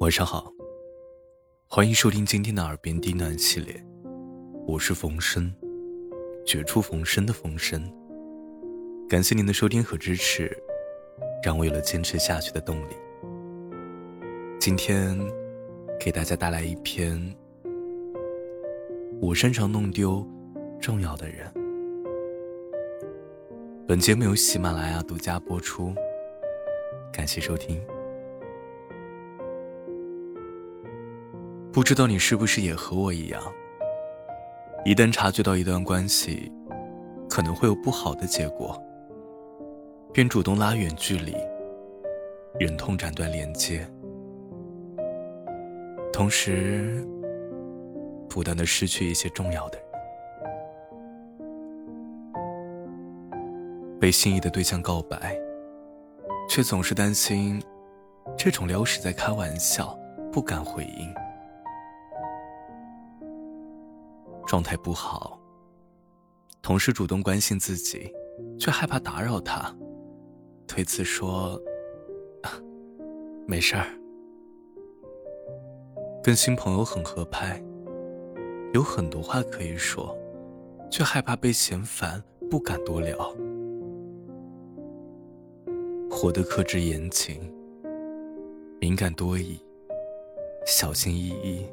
[0.00, 0.52] 晚上好，
[1.66, 3.84] 欢迎收听今天的耳边低喃系列，
[4.64, 5.52] 我是冯生，
[6.46, 7.82] 绝处逢生的冯生。
[9.08, 10.56] 感谢您的收听和支持，
[11.42, 12.94] 让我有了坚持下去的动力。
[14.60, 15.18] 今天
[15.98, 17.20] 给大家带来一篇：
[19.20, 20.24] 我擅长弄丢
[20.80, 21.52] 重要的人。
[23.84, 25.92] 本节目由喜马拉雅独家播出，
[27.12, 27.84] 感谢收听。
[31.78, 33.40] 不知道你是不是也和我一样，
[34.84, 36.50] 一旦察觉到一段关系
[37.30, 38.76] 可能会有不好的结果，
[40.12, 41.36] 便主动拉远距离，
[42.58, 43.88] 忍痛斩断连接，
[46.12, 47.06] 同时
[48.28, 49.86] 不断的失去一些重要的人。
[54.00, 55.38] 被心仪的对象告白，
[56.50, 57.62] 却总是担心
[58.36, 59.96] 这种撩是在开玩笑，
[60.32, 61.14] 不敢回应。
[64.48, 65.38] 状态不好，
[66.62, 68.10] 同事主动关心自己，
[68.58, 69.76] 却害怕打扰他，
[70.66, 71.60] 推辞说
[73.46, 73.84] ：“没事儿。”
[76.24, 77.62] 跟新朋友很合拍，
[78.72, 80.16] 有很多话可以说，
[80.90, 83.18] 却害怕被嫌烦，不敢多聊，
[86.10, 87.52] 活得克制言情，
[88.80, 89.60] 敏感多疑，
[90.64, 91.66] 小心翼翼。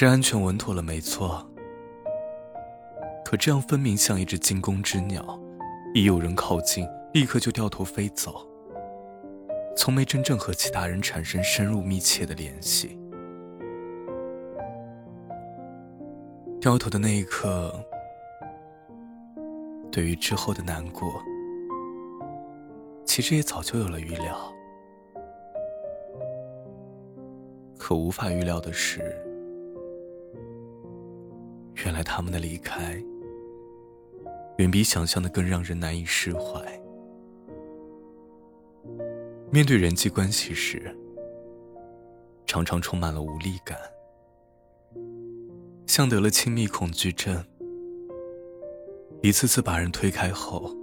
[0.00, 1.46] 是安全稳妥了，没错。
[3.22, 5.38] 可这样分明像一只惊弓之鸟，
[5.92, 8.48] 一有人靠近，立刻就掉头飞走，
[9.76, 12.98] 从没真正和其他人产生深入密切的联系。
[16.62, 17.78] 掉头的那一刻，
[19.92, 21.12] 对于之后的难过，
[23.04, 24.50] 其实也早就有了预料。
[27.76, 29.26] 可无法预料的是。
[31.84, 33.02] 原来他们的离开，
[34.58, 36.60] 远比想象的更让人难以释怀。
[39.50, 40.94] 面对人际关系时，
[42.46, 43.78] 常常充满了无力感，
[45.86, 47.42] 像得了亲密恐惧症，
[49.22, 50.74] 一次次把人推开后，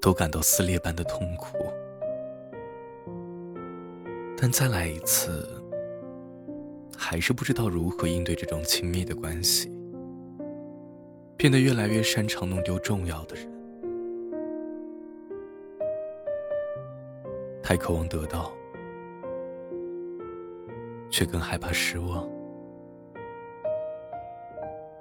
[0.00, 1.56] 都感到撕裂般的痛苦。
[4.38, 5.62] 但再来一次。
[7.08, 9.70] 还是不知道如何应对这种亲密的关系，
[11.36, 13.48] 变得越来越擅长弄丢重要的人。
[17.62, 18.52] 太渴望得到，
[21.08, 22.28] 却更害怕失望，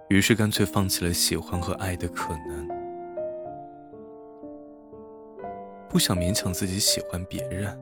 [0.09, 2.67] 于是干脆放弃了喜欢和爱的可能。
[5.89, 7.75] 不想勉强自己喜欢别人。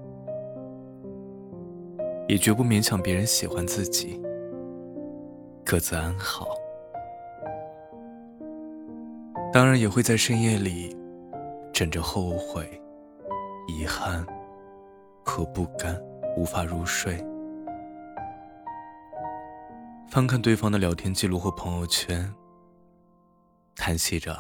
[2.34, 4.20] 也绝不勉强别人喜欢自己，
[5.64, 6.48] 各自安好。
[9.54, 10.98] 当然也会在深夜里，
[11.72, 12.68] 枕着后悔、
[13.68, 14.26] 遗憾
[15.24, 15.96] 和不甘，
[16.36, 17.24] 无法入睡。
[20.10, 22.34] 翻看对方的聊天记录或朋友圈，
[23.76, 24.36] 叹息着：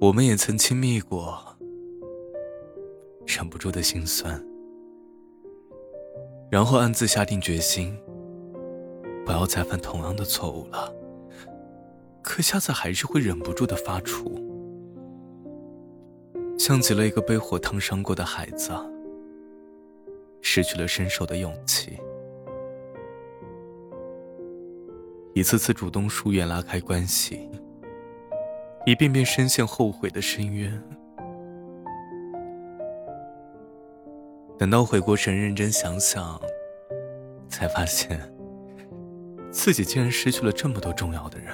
[0.00, 1.38] 我们也曾亲密过，
[3.26, 4.42] 忍不住的心酸。
[6.50, 7.96] 然后暗自下定决心，
[9.24, 10.92] 不要再犯同样的错误了。
[12.22, 14.42] 可下次还是会忍不住的发怵，
[16.58, 18.72] 像极了一个被火烫伤过的孩子，
[20.42, 21.98] 失去了伸手的勇气，
[25.34, 27.48] 一次次主动疏远、拉开关系，
[28.86, 30.82] 一遍遍深陷后悔的深渊。
[34.60, 36.38] 等到回过神，认真想想，
[37.48, 38.20] 才发现
[39.50, 41.50] 自己竟然失去了这么多重要的人。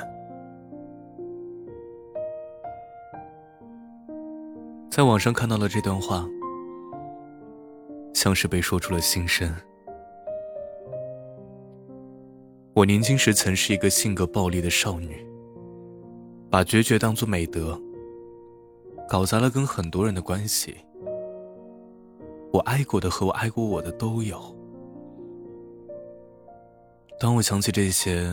[4.91, 6.27] 在网上看到了这段话，
[8.13, 9.55] 像是被说出了心声。
[12.75, 15.25] 我年轻时曾是一个性格暴戾的少女，
[16.51, 17.81] 把决绝当作美德，
[19.09, 20.77] 搞砸了跟很多人的关系。
[22.57, 24.41] 我爱过的和我爱过我的都有。
[27.21, 28.33] 当我想起这些，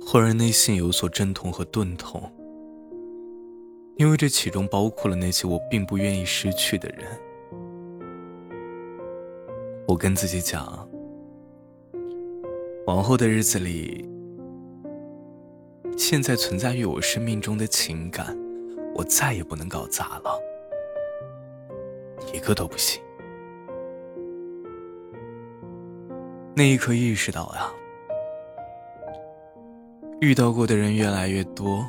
[0.00, 2.22] 忽然内心有所阵痛和钝痛，
[3.96, 7.04] 因为这其中包括了那些我并不愿意失去的人。
[9.88, 10.88] 我跟自己讲，
[12.86, 14.08] 往后的日子里，
[15.96, 18.38] 现在存在于我生命中的情感。
[18.94, 20.40] 我再也不能搞砸了，
[22.32, 23.02] 一个都不行。
[26.54, 27.70] 那一刻意识到呀，
[30.20, 31.84] 遇到过的人越来越多，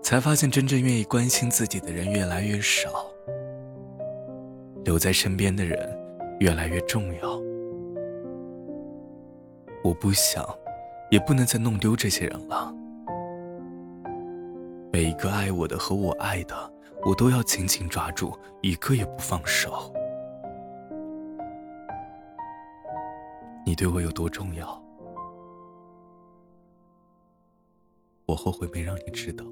[0.00, 3.04] 才发现真正愿意关心自己的人越来越少，
[4.84, 5.78] 留在身边的人
[6.40, 7.38] 越来越重要。
[9.82, 10.42] 我不想，
[11.10, 12.74] 也不能再弄丢这些人了。
[14.90, 16.72] 每一个爱我的和我爱的，
[17.04, 19.92] 我都要紧紧抓住，一个也不放手。
[23.66, 24.82] 你对我有多重要？
[28.26, 29.44] 我后悔没让你知道。